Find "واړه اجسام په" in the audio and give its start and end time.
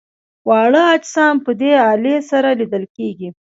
0.47-1.51